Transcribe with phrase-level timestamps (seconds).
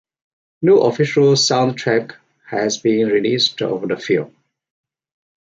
[0.63, 2.15] No official soundtrack
[2.47, 4.33] has been released of the film.